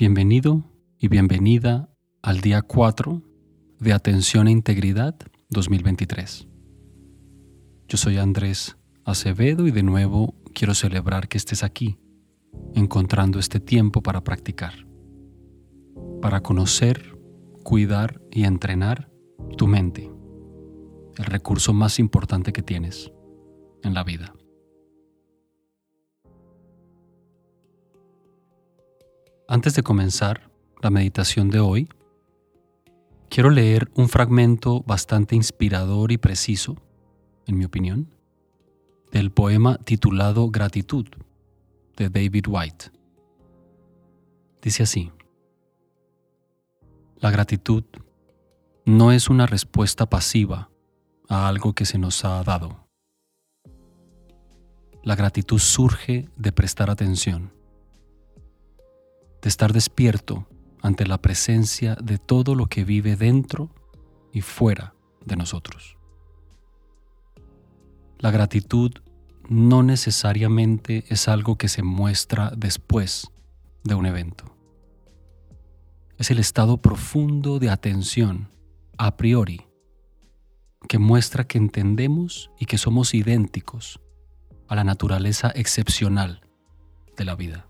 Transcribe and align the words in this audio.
Bienvenido 0.00 0.62
y 0.96 1.08
bienvenida 1.08 1.90
al 2.22 2.40
día 2.40 2.62
4 2.62 3.20
de 3.80 3.92
Atención 3.92 4.46
e 4.46 4.52
Integridad 4.52 5.16
2023. 5.50 6.46
Yo 7.88 7.98
soy 7.98 8.18
Andrés 8.18 8.76
Acevedo 9.04 9.66
y 9.66 9.72
de 9.72 9.82
nuevo 9.82 10.36
quiero 10.54 10.74
celebrar 10.74 11.26
que 11.26 11.36
estés 11.36 11.64
aquí, 11.64 11.98
encontrando 12.76 13.40
este 13.40 13.58
tiempo 13.58 14.00
para 14.00 14.22
practicar, 14.22 14.86
para 16.22 16.44
conocer, 16.44 17.18
cuidar 17.64 18.22
y 18.30 18.44
entrenar 18.44 19.10
tu 19.56 19.66
mente, 19.66 20.12
el 21.16 21.24
recurso 21.24 21.72
más 21.72 21.98
importante 21.98 22.52
que 22.52 22.62
tienes 22.62 23.10
en 23.82 23.94
la 23.94 24.04
vida. 24.04 24.32
Antes 29.50 29.74
de 29.74 29.82
comenzar 29.82 30.50
la 30.82 30.90
meditación 30.90 31.48
de 31.48 31.58
hoy, 31.58 31.88
quiero 33.30 33.48
leer 33.48 33.90
un 33.94 34.10
fragmento 34.10 34.82
bastante 34.82 35.36
inspirador 35.36 36.12
y 36.12 36.18
preciso, 36.18 36.76
en 37.46 37.56
mi 37.56 37.64
opinión, 37.64 38.10
del 39.10 39.30
poema 39.30 39.78
titulado 39.78 40.50
Gratitud 40.50 41.06
de 41.96 42.10
David 42.10 42.44
White. 42.46 42.92
Dice 44.60 44.82
así, 44.82 45.10
La 47.16 47.30
gratitud 47.30 47.84
no 48.84 49.12
es 49.12 49.30
una 49.30 49.46
respuesta 49.46 50.10
pasiva 50.10 50.68
a 51.26 51.48
algo 51.48 51.72
que 51.72 51.86
se 51.86 51.96
nos 51.96 52.22
ha 52.26 52.44
dado. 52.44 52.86
La 55.02 55.16
gratitud 55.16 55.58
surge 55.58 56.28
de 56.36 56.52
prestar 56.52 56.90
atención 56.90 57.57
de 59.42 59.48
estar 59.48 59.72
despierto 59.72 60.46
ante 60.82 61.06
la 61.06 61.20
presencia 61.20 61.96
de 61.96 62.18
todo 62.18 62.54
lo 62.54 62.66
que 62.66 62.84
vive 62.84 63.16
dentro 63.16 63.70
y 64.32 64.40
fuera 64.40 64.94
de 65.24 65.36
nosotros. 65.36 65.96
La 68.18 68.30
gratitud 68.30 68.92
no 69.48 69.82
necesariamente 69.82 71.04
es 71.08 71.28
algo 71.28 71.56
que 71.56 71.68
se 71.68 71.82
muestra 71.82 72.52
después 72.56 73.30
de 73.84 73.94
un 73.94 74.06
evento. 74.06 74.44
Es 76.18 76.30
el 76.30 76.38
estado 76.38 76.78
profundo 76.78 77.58
de 77.58 77.70
atención 77.70 78.50
a 78.98 79.16
priori 79.16 79.66
que 80.88 80.98
muestra 80.98 81.44
que 81.44 81.58
entendemos 81.58 82.50
y 82.58 82.66
que 82.66 82.78
somos 82.78 83.14
idénticos 83.14 84.00
a 84.68 84.74
la 84.74 84.84
naturaleza 84.84 85.52
excepcional 85.54 86.40
de 87.16 87.24
la 87.24 87.36
vida. 87.36 87.67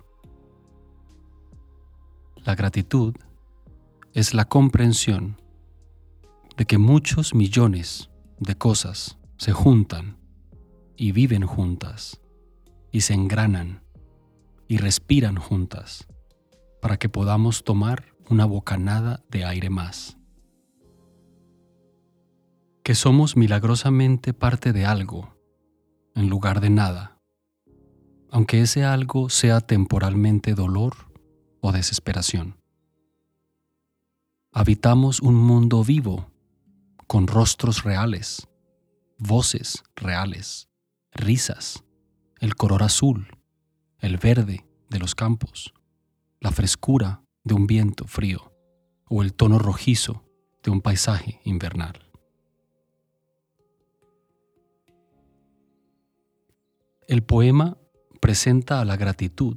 La 2.48 2.54
gratitud 2.54 3.14
es 4.14 4.32
la 4.32 4.46
comprensión 4.46 5.38
de 6.56 6.64
que 6.64 6.78
muchos 6.78 7.34
millones 7.34 8.08
de 8.40 8.56
cosas 8.56 9.18
se 9.36 9.52
juntan 9.52 10.16
y 10.96 11.12
viven 11.12 11.44
juntas 11.44 12.22
y 12.90 13.02
se 13.02 13.12
engranan 13.12 13.82
y 14.66 14.78
respiran 14.78 15.36
juntas 15.36 16.06
para 16.80 16.96
que 16.96 17.10
podamos 17.10 17.64
tomar 17.64 18.14
una 18.30 18.46
bocanada 18.46 19.22
de 19.28 19.44
aire 19.44 19.68
más. 19.68 20.16
Que 22.82 22.94
somos 22.94 23.36
milagrosamente 23.36 24.32
parte 24.32 24.72
de 24.72 24.86
algo 24.86 25.36
en 26.14 26.30
lugar 26.30 26.62
de 26.62 26.70
nada, 26.70 27.20
aunque 28.30 28.62
ese 28.62 28.84
algo 28.84 29.28
sea 29.28 29.60
temporalmente 29.60 30.54
dolor 30.54 31.07
o 31.60 31.72
desesperación. 31.72 32.56
Habitamos 34.52 35.20
un 35.20 35.34
mundo 35.34 35.84
vivo, 35.84 36.30
con 37.06 37.26
rostros 37.26 37.84
reales, 37.84 38.48
voces 39.18 39.82
reales, 39.96 40.68
risas, 41.12 41.84
el 42.38 42.54
color 42.54 42.82
azul, 42.82 43.28
el 43.98 44.16
verde 44.18 44.66
de 44.90 44.98
los 44.98 45.14
campos, 45.14 45.74
la 46.40 46.52
frescura 46.52 47.22
de 47.44 47.54
un 47.54 47.66
viento 47.66 48.06
frío 48.06 48.52
o 49.08 49.22
el 49.22 49.32
tono 49.34 49.58
rojizo 49.58 50.24
de 50.62 50.70
un 50.70 50.80
paisaje 50.80 51.40
invernal. 51.44 52.08
El 57.06 57.22
poema 57.22 57.78
presenta 58.20 58.80
a 58.80 58.84
la 58.84 58.96
gratitud 58.96 59.56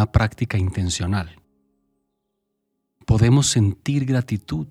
una 0.00 0.12
práctica 0.12 0.56
intencional. 0.56 1.42
Podemos 3.04 3.48
sentir 3.48 4.06
gratitud 4.06 4.66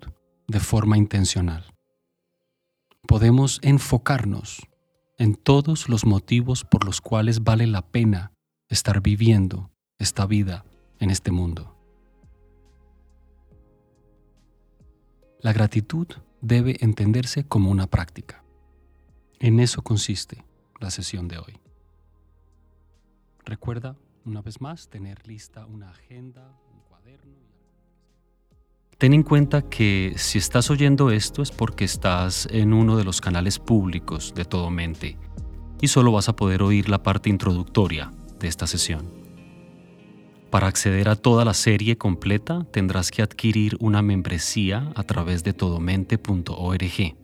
de 0.48 0.58
forma 0.58 0.98
intencional. 0.98 1.72
Podemos 3.06 3.60
enfocarnos 3.62 4.66
en 5.18 5.36
todos 5.36 5.88
los 5.88 6.04
motivos 6.04 6.64
por 6.64 6.84
los 6.84 7.00
cuales 7.00 7.44
vale 7.44 7.68
la 7.68 7.82
pena 7.82 8.32
estar 8.68 9.00
viviendo 9.02 9.70
esta 9.98 10.26
vida 10.26 10.64
en 10.98 11.10
este 11.10 11.30
mundo. 11.30 11.76
La 15.42 15.52
gratitud 15.52 16.08
debe 16.40 16.76
entenderse 16.80 17.44
como 17.44 17.70
una 17.70 17.86
práctica. 17.86 18.42
En 19.38 19.60
eso 19.60 19.82
consiste 19.82 20.44
la 20.80 20.90
sesión 20.90 21.28
de 21.28 21.38
hoy. 21.38 21.60
Recuerda 23.44 23.96
una 24.30 24.42
vez 24.42 24.60
más, 24.60 24.88
tener 24.88 25.26
lista 25.26 25.66
una 25.66 25.90
agenda, 25.90 26.56
un 26.72 26.80
cuaderno. 26.88 27.34
Ten 28.96 29.12
en 29.12 29.22
cuenta 29.22 29.62
que 29.62 30.14
si 30.16 30.38
estás 30.38 30.70
oyendo 30.70 31.10
esto 31.10 31.42
es 31.42 31.50
porque 31.50 31.84
estás 31.84 32.46
en 32.50 32.72
uno 32.72 32.96
de 32.96 33.04
los 33.04 33.20
canales 33.20 33.58
públicos 33.58 34.32
de 34.34 34.44
Todo 34.44 34.70
Mente 34.70 35.18
y 35.80 35.88
solo 35.88 36.12
vas 36.12 36.28
a 36.28 36.36
poder 36.36 36.62
oír 36.62 36.88
la 36.88 37.02
parte 37.02 37.28
introductoria 37.28 38.12
de 38.38 38.46
esta 38.46 38.66
sesión. 38.66 39.10
Para 40.50 40.68
acceder 40.68 41.08
a 41.08 41.16
toda 41.16 41.44
la 41.44 41.54
serie 41.54 41.96
completa 41.96 42.64
tendrás 42.70 43.10
que 43.10 43.22
adquirir 43.22 43.76
una 43.80 44.02
membresía 44.02 44.92
a 44.94 45.02
través 45.02 45.42
de 45.44 45.54
todomente.org. 45.54 47.16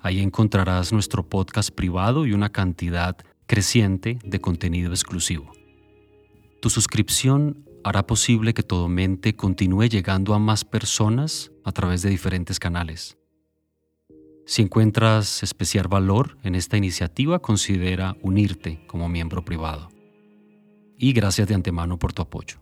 Ahí 0.00 0.20
encontrarás 0.20 0.92
nuestro 0.92 1.26
podcast 1.28 1.70
privado 1.70 2.26
y 2.26 2.32
una 2.32 2.50
cantidad 2.50 3.16
creciente 3.46 4.18
de 4.24 4.40
contenido 4.40 4.90
exclusivo. 4.90 5.52
Tu 6.62 6.70
suscripción 6.70 7.66
hará 7.82 8.06
posible 8.06 8.54
que 8.54 8.62
Todo 8.62 8.88
Mente 8.88 9.34
continúe 9.34 9.88
llegando 9.88 10.32
a 10.32 10.38
más 10.38 10.64
personas 10.64 11.50
a 11.64 11.72
través 11.72 12.02
de 12.02 12.10
diferentes 12.10 12.60
canales. 12.60 13.18
Si 14.46 14.62
encuentras 14.62 15.42
especial 15.42 15.88
valor 15.88 16.38
en 16.44 16.54
esta 16.54 16.76
iniciativa, 16.76 17.40
considera 17.40 18.16
unirte 18.22 18.86
como 18.86 19.08
miembro 19.08 19.44
privado. 19.44 19.88
Y 20.96 21.12
gracias 21.12 21.48
de 21.48 21.56
antemano 21.56 21.98
por 21.98 22.12
tu 22.12 22.22
apoyo. 22.22 22.61